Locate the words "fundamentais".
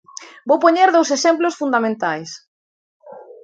1.61-2.29